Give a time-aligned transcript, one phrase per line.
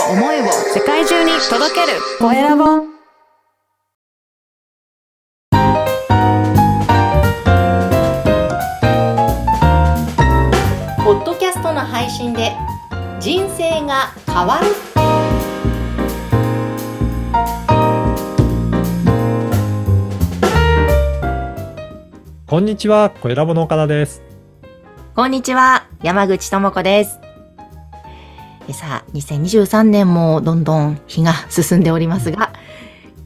[0.00, 1.98] を思いを世界中に届ける。
[2.18, 2.64] コエラボ。
[11.04, 12.52] ポッドキャストの配信で
[13.20, 14.66] 人生が変わる。
[22.46, 24.22] こんにちは、小ラボの岡田です。
[25.14, 27.20] こんにちは山口智子です。
[27.20, 27.23] え
[28.72, 32.52] さあ2023年もどんどん日が進んでおりますが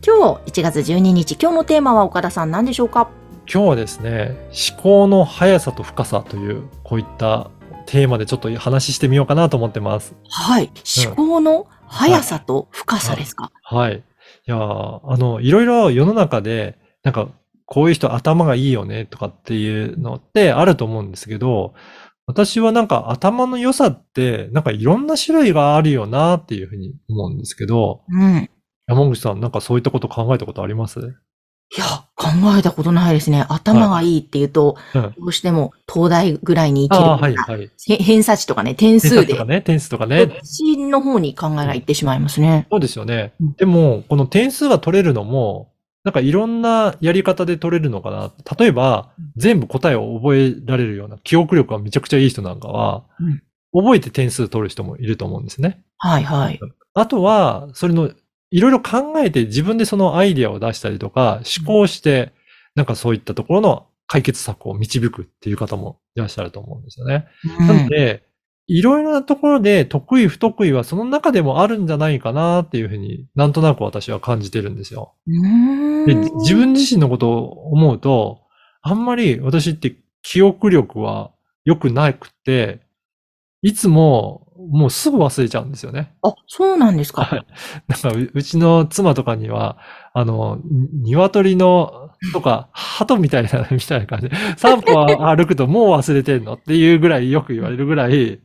[0.04, 3.10] 今日1月12日今日のテーマは岡田さん何でしょうか？
[3.50, 4.36] 今日はですね、
[4.70, 7.50] 思考の速さと深さという、こういった
[7.86, 10.14] テーマでちょっと話してみようかなと思ってます。
[10.28, 10.70] はい。
[11.06, 13.96] 思考の速さと深さですか、はい。
[13.96, 14.02] い
[14.44, 17.28] やーあの、いろいろ世の中で、なんか、
[17.64, 21.72] こういう人頭がいいよねとかっていうのってあると思うんですけど、
[22.28, 28.48] 私はなんか頭の良さって、なんかいろんな種類があるよなっていうふうに思うんですけど、うん
[28.86, 31.00] 山口さんなんかそういったこと考えたことあります？
[31.00, 33.44] いや、考えたことないですね。
[33.50, 35.02] 頭がいいっていうと、うん。
[35.02, 37.70] どうしても東大ぐらいに行けるああ、はい、はい。
[37.88, 40.22] へ偏差値とかね、点数で、とかね、点数とかこね。
[40.22, 42.66] っちの方に考えがいってしまいますね。
[42.70, 43.52] そうですよねうん。
[43.52, 45.70] でも、この点数が取れるのも、
[46.04, 48.32] なんかいろんなやり方で取れるのかな。
[48.58, 53.04] 例えばうん、全部答えを覚えられるような記憶力がめちゃくちゃいい人なんかは、
[53.72, 55.82] 覚えて点数取る人もいると思うんですね。
[55.98, 56.60] はいはい。
[56.94, 58.10] あとは、それの、
[58.50, 62.32] いろいろ考えて自分でそのアイディアを出したりとか、思考して、
[62.74, 67.26] なんかそういったところの解決策を導くっていう方もいらっしゃると思うんですよね。
[67.60, 68.24] なので、
[68.68, 75.14] いろいろなところで得意不得意はその中でもあるんじゃないかなっていうふうになんとなく私は感じてるんですよ。
[75.26, 76.06] うん。
[76.06, 78.42] で自分自身のことを思うと、
[78.82, 81.32] あんまり私って記憶力は
[81.64, 82.80] 良くなくて、
[83.62, 86.14] いつももうすぐ忘れちゃうんですよね。
[86.22, 87.22] あ、そうなんですか。
[87.22, 87.46] はい。
[87.86, 89.78] なんかう、うちの妻とかには、
[90.12, 94.92] あの、に鶏の、とか、鳩みたいな、みたいな感じで、 散歩
[95.24, 98.40] 歩くともう忘れてんのっていうぐらいよく言われるぐらい、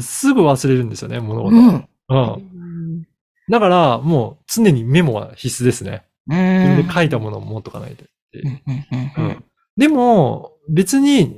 [0.00, 1.56] すぐ忘れるんですよね、物事。
[1.56, 1.88] うん。
[2.08, 3.02] うん。
[3.50, 6.04] だから、もう常にメモは必須ですね。
[6.28, 6.86] う自分ん。
[6.86, 8.04] で書いたものを持っとかないと。
[9.18, 9.44] うん
[9.76, 11.34] でも、別に、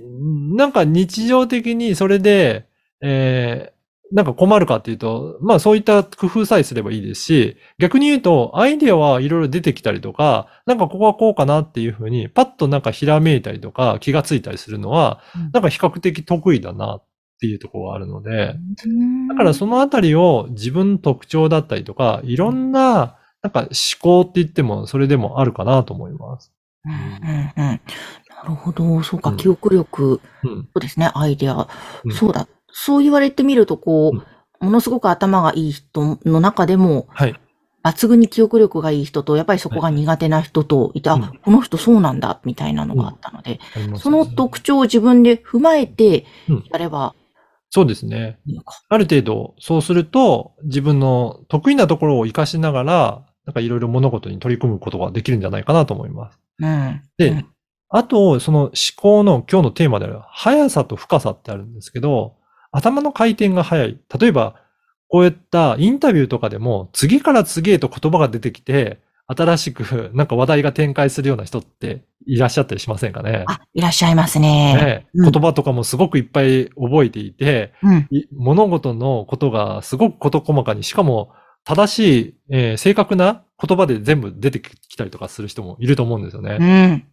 [0.56, 2.66] なんか日常的にそれで、
[3.04, 3.75] えー
[4.12, 17.04] なんか困るかっていうと、まあそういった工夫さえすればいいですし、逆に言うと、アイデアはいろいろ出てきたりとか、なんかここはこうかなっていうふうに、パッとなんかひらめいたりとか、気がついたりするのはうん、なんか比較的得意だなっ
[17.41, 18.54] ていうところがあるので、
[18.87, 23.69] うんだからそのあたりを自分の特徴だったりとか、いろんな、なんか思
[24.00, 26.53] 考って言っても、それでもあるかなと思います。
[26.84, 27.81] うんうんうん
[28.44, 29.03] なるほど。
[29.03, 30.62] そうか、うん記憶力、うん。
[30.65, 31.66] そうですね、アイデア。
[32.04, 32.47] うんそうだ。
[32.76, 34.26] そう言われてみると、こうんう、
[34.64, 37.40] ものすごく頭がいい人の中でも、はい。
[37.84, 47.14] 抜群に記憶力がいい人と、やっぱりそこが苦手な人といて、うんあ、この人そうなんだ、みたいなのがあったので、ありますその特徴を自分で踏まえてうん、やれば
[47.70, 48.38] そうですね。
[48.88, 56.38] ある程度、そうすると、自分の得意なところを活かしながら、なんかいろいろ物事に取り組むことができるんじゃないかなと思います。
[56.60, 57.02] うん。
[57.18, 57.46] でうん
[57.91, 62.34] あと、その思考の今日のテーマである速さと深さってあるんですけど、
[62.74, 63.98] 頭の回転が速い。
[64.20, 64.56] 例えば、
[65.08, 73.44] こういったインタビューとかでも、次から次へと言葉が出てきて、新しく なんか話題が展開するような人っていらっしゃったりしませんかね？
[73.46, 74.74] あ、いらっしゃいますね。
[74.74, 78.06] ねうん言葉とかもすごくいっぱい覚えていて、うん。
[78.10, 81.30] い物事のことがすごく事細かに、しかも
[81.64, 86.58] 正しい、えー正確な言葉で全部出てきたりとかする人もいると思うんですよね。
[86.60, 87.04] うん。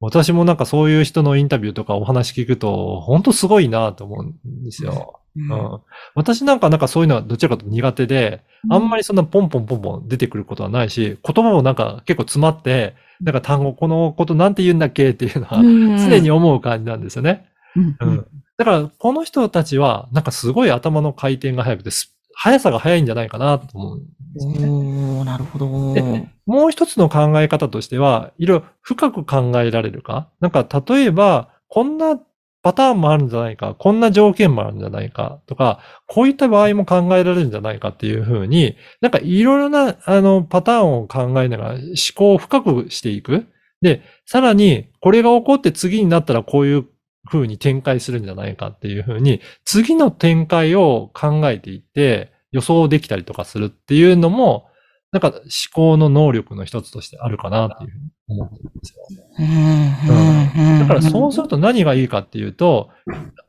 [0.00, 5.20] 私もなんかそういう人のインタビューとかお話聞くと、本当すごいなと思うんですよ。
[5.36, 5.80] うん
[6.16, 17.48] 私なんかなんかそういうのはどちらかと苦手で、あんまりそんなポンポンポンポン出てくることはないし、言葉もなんか結構詰まって、なんか単語、このことなんて言うんだっけっていうのはうん常に思う感じなんですよね。
[17.76, 18.10] うんう。
[18.10, 18.26] ん。
[18.56, 22.12] だから、この人たちは、なんかすごい頭の回転が速くて、す
[22.42, 24.68] 速さが速いんじゃないかなと思うんですよね。
[24.68, 25.92] おー、なるほど。
[25.92, 26.02] で
[26.46, 30.30] もう一つの考え方としては、いろいろ深く考えられるか？
[30.40, 32.18] なんか、例えば、こんな
[32.62, 41.80] パターンもあるんじゃないか、こんな条件もあるんじゃないか、とか、こういった場合も考えられるんじゃないかっていうふうに、なんかいろいろな、あの、パターンを考えながら思
[42.14, 43.46] 考を深くしていく。
[43.82, 46.86] で、さらに、これが起こって次になったらこういう
[47.30, 54.68] 風に展開するんじゃないかっていう風に、次の展開を考えていって予想できたりとかするっていうのも、
[55.12, 55.42] なんか思
[55.72, 59.06] 考の能力の一つとしてあるかなっていうふうに思ってるんですよ。
[59.38, 62.90] うんうんうんだからそうすると何がいいかっていうと、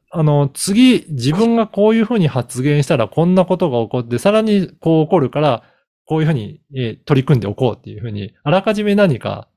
[0.09, 5.63] あの、次、自分がこういうふうに発言したらこんなことが起こって、さらにこう起こるから、
[6.05, 9.47] こういうふうに、えー取り組んでおこうっていうふうに、あらかじめ何か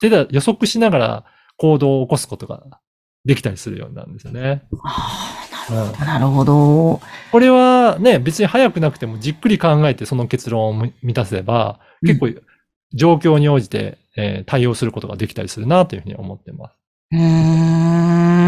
[0.00, 1.24] 手で予測しながら
[1.58, 2.80] 行動を起こすことが
[3.24, 4.62] できたりするようになるんですよね。
[5.70, 7.00] うんなるほど。
[7.32, 12.28] これはね、別に早くなくてもじっくり考えてその結論を満たせば、結構
[12.94, 16.76] 状況に応じて、えー対応することができたりするなというふうに思ってます。
[17.12, 17.18] うー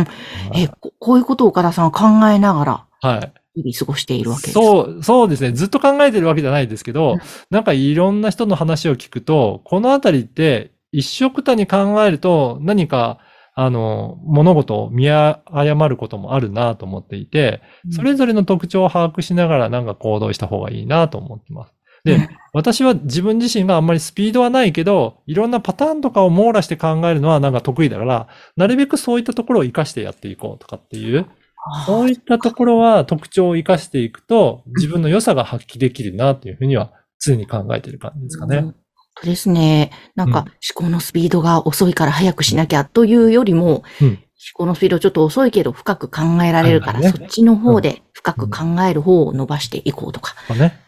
[0.02, 0.06] ん。
[0.54, 3.32] え、ここういうことを岡田さんは考えながらはい。
[3.54, 4.60] 日々過ごしているわけですか？
[4.60, 5.52] そう、そうですね。
[5.52, 7.20] ずっと考えてるわけじゃないですけど、うん
[7.50, 13.18] なんかいろんな人の話を聞くと、このあたりって一緒くたに考えると何か、
[13.54, 21.74] あの、物事を見誤ることもあるなと思っていて、それぞれの特徴を把握しながらなんか行動した方がいいなと思ってます。
[22.04, 28.28] でうん私は自分自身があんまりスピードはないけど、いろんなパターンとかを網羅して考えるのはなんか得意だから、
[28.58, 31.26] なるべくそういったところを活かしてやっていこうとかっていう、
[31.64, 38.74] あそういったところは特徴を活かしていくと、自分の良さが発揮できるなというふうには常に考えている感じですかね。
[39.14, 39.90] 本当ですね。
[40.14, 50.80] なんかうん思考のスピードが遅いから早くしなきゃというよりも、うん思考のスピードちょっと遅いけど深く考えられるから、そっちの方で深く考える方を伸ばしていこうとか、まあね。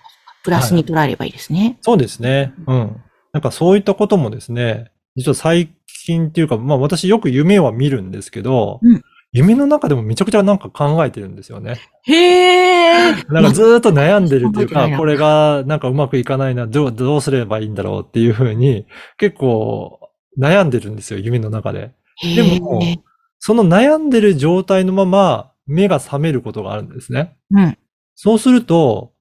[0.42, 1.78] プラスに捉えればいいですね。
[1.80, 2.52] そうですね。
[2.66, 3.00] うん。
[3.32, 5.72] なんかそういったこともですね、実は最
[6.04, 9.02] 近っていうか、まあ私よく夢は見るんですけど、うん
[9.36, 11.80] 夢の中でもめちゃくちゃなんか考えてるんですよね。
[12.04, 12.93] へー
[13.28, 20.00] なんかずーっと悩んでるっていうかこれがなんかうまくいかないな、どう、どうすればいいんだろうっていうふうに、結構
[20.38, 21.92] 悩んでるんですよ、夢の中で。
[22.34, 22.82] でも
[23.38, 27.36] その悩んでる状態のまま目が覚めることがあるんですね。
[27.50, 27.78] うん。
[28.14, 29.12] そうすると、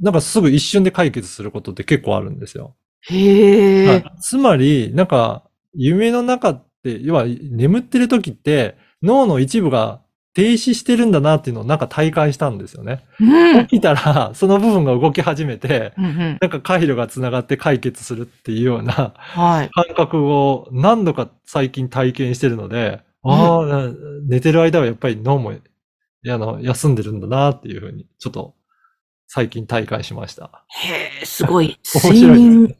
[0.00, 2.74] なんかすぐ一瞬で解決することって結構あるんですよ。
[3.08, 5.44] へーはいつまり、なんか、
[5.74, 10.00] 夢の中って、要は眠ってる時って脳の一部が
[10.32, 13.04] 停止してるんだなっていうのをなんか体感したんですよね。
[13.18, 13.66] うん。
[13.66, 19.70] 起きたら、 その部分が動き始めて、うんうんなんか回路が繋がって解決するっていうようなはい。
[19.70, 23.90] 感覚を何度か最近体験してるので、あ
[24.26, 28.54] 寝てる間はやっぱり脳も、あの、休んでるんだなっていうふうに、ちょっと
[29.26, 30.64] 最近体感しました。
[30.68, 31.78] へーすごい。
[31.84, 32.74] 睡眠、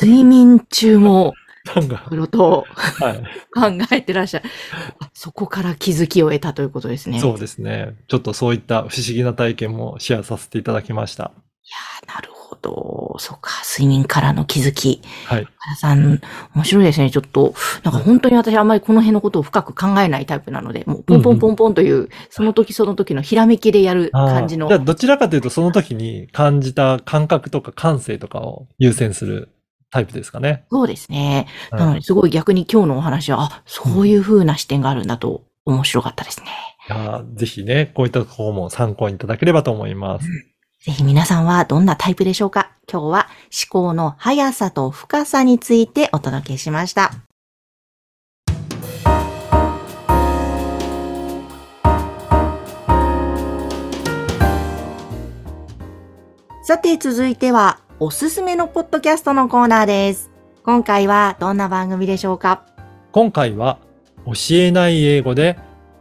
[0.00, 1.34] 睡眠中も、
[1.74, 3.24] なんか、プロとはい。
[3.54, 4.50] 考えてらっしゃる。
[5.00, 7.20] あそこから気づきを得たということですね。
[7.20, 7.96] そうですね。
[8.08, 11.32] ちょっとそういった不思議な体験もシェアさせていただきました。
[11.66, 11.66] い
[12.06, 13.16] やーなるほど。
[13.18, 13.50] そうか。
[13.64, 15.00] 睡眠からの気づき。
[15.24, 15.42] はい。
[15.42, 16.20] 岡田さん、
[16.54, 17.10] 面白いですね。
[17.10, 24.68] ちょっと、なんか本当に私あんまりこの辺のことを深く考えないタイプなので、もうポンポンポンポンという、その時その時のひらめきでやる感じの。
[24.68, 29.48] じゃあ、どちらかというと、その時に感じた感覚とか感性とかを優先する
[29.94, 30.64] タイプですかね。
[30.72, 31.46] そうですね。
[31.70, 36.46] うんなので、すごい逆に今日のお話は、あ、そういう風な視点があるんだと面白かったですね。
[36.88, 40.26] いやーぜひね、こういったところも参考にいただければと思います。
[40.84, 43.28] ぜひ皆さんはどんなタイプでしょうか今日は
[43.70, 47.12] 思考の速さと深さについてお届けしました。
[56.64, 60.32] さて続いてはおすすめのポッドキャストのコーナーです。
[60.64, 62.66] 今回はどんな番組でしょうか？
[63.12, 63.78] 今回は、
[64.26, 65.56] 教えない英語で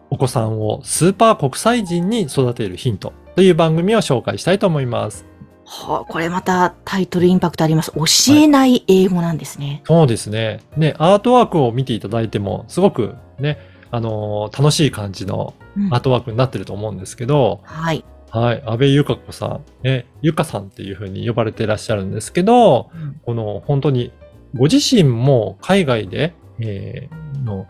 [0.10, 5.28] お子さんをスーパー国際人に育てるヒントという番組を紹介したいと思います。
[5.66, 7.92] はあ、これまたタイトルインパクトあります。
[7.92, 9.84] 教えない英語なんですね。
[9.86, 10.62] そうですね。
[10.76, 13.60] ね、アートワークを見ていただいても、すごくね、
[13.92, 18.04] あのー楽しい感じのうんアートワークになってると思うんですけど、はい。
[18.34, 22.90] はい、安倍ゆか子さん、ね、ゆかさんっていう風に呼ばれていらっしゃるんですけど、
[23.26, 24.12] この本当に
[24.56, 27.68] ご自身も海外で、えーの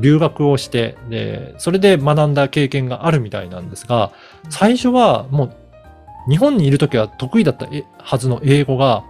[0.00, 4.12] 留学をしてで、それで学んだ経験があるみたいなんですが、
[4.50, 5.56] 最初はもう
[6.30, 9.04] 日本にいるときは得意だったえはずの英語が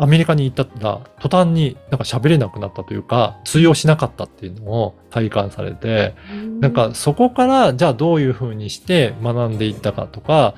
[0.00, 6.14] アメリカに行ったら途端になんか喋れなくなったというか通用しなかったっていうのを体感されて、
[6.60, 10.54] なんかそこからじゃあどういうふうにして学んでいったかとか、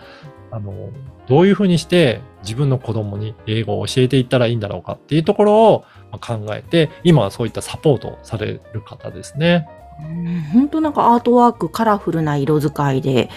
[0.50, 0.90] あの、
[1.26, 9.68] どういうふうにして自分の子供に英語を教えていったらいいんだろうかっていうところをまあ考えて、今はそういったサポートをされる方ですね。
[10.04, 13.30] うん本当なんかアートワーク、カラフルな色使いで、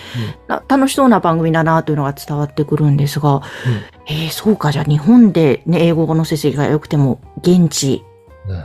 [0.48, 3.42] な楽しそうな番組だなというのが伝わってくるんですが、
[4.08, 8.14] えーそうか、じゃあ日本でね、英語の成績が良くても、現地、うん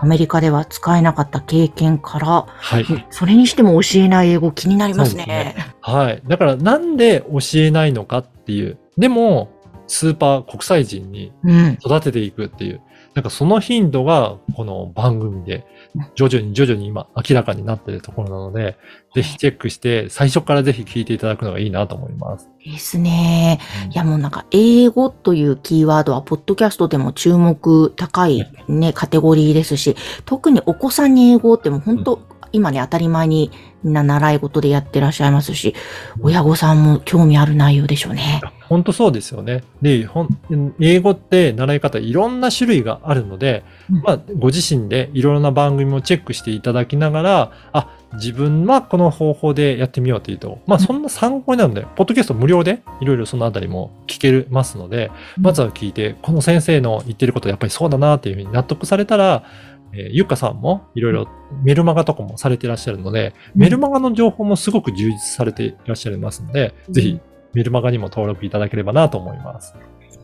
[0.01, 2.85] アメリカでは使えなかった経験から、はい。
[3.11, 5.55] それにしても教えない英語気になりますね。
[5.57, 6.23] ですはい。
[6.27, 8.77] だからなんで教えないのかっていう。
[8.97, 9.51] でも、
[9.87, 11.79] スーパー国際人にうん。
[11.81, 12.81] 育てていくっていう。
[13.15, 15.67] なんかその頻度がこの番組で
[16.15, 18.77] 徐々に徐々に今明らかになっているところなので、
[19.15, 22.49] ぜひチェックして最初からぜひ聞いていただくのがいいなと思います。
[22.65, 23.59] ですね。
[23.91, 32.21] いやもうなんか英語というキーワードはポッドキャストでも注目高いね、カテゴリーですし、特にお子さんに英語ってもう本当、
[32.53, 33.51] 今ね当たり前に
[33.83, 35.75] みんな習い事でやってらっしゃいますし、
[36.21, 38.41] 親御さんも興味ある内容でしょうね。
[38.69, 39.65] 本当そうですよね。
[39.81, 44.03] で、ほん英語って習い方いろんな種類があるので、うん。
[44.03, 59.45] まあ、ご自身でいろいろな番組もチェックしていただきながら、あ、自分はこの方法でやってみようというと、まあ、そんな参考になるので、ポッドキャスト無料でいろいろそのあたりも聞けますので、まずは聞いて、この先生の言ってることやっぱりそうだなっていうふうに納得されたら、
[59.93, 61.29] えーゆっかさんもいろいろ
[61.63, 67.21] メルマガとかもされていらっしゃるので、メルマガの情報もすごく充実されていらっしゃいますので、ぜひ
[67.55, 69.75] メルマガにも登録いただければなと思います。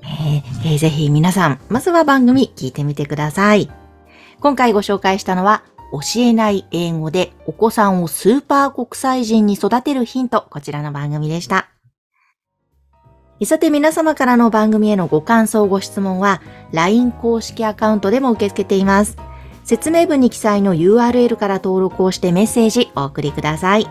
[0.02, 3.70] えーえーぜひ皆さん、まずは番組聞いてみてください。
[4.40, 5.62] 今回ご紹介したのは、
[5.92, 11.68] 教えない英語でお子さんをスーパー国際人に育てるヒント、こちらの番組でした。
[13.44, 16.40] さて皆様からの番組へのご感想、ご質問は、
[16.72, 19.16] LINE 公式アカウントでも受け付けています。
[19.64, 23.86] 説明文に記載の URL から登録をしてメッセージお送りください。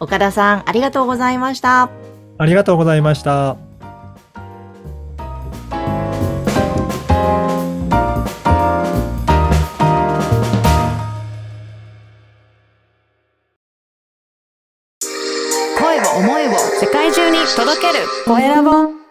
[0.00, 1.90] 岡田さん、ありがとうございました。
[2.36, 3.56] ありがとうございました。
[15.78, 19.03] 声を思いを世界中に届けるコエラボ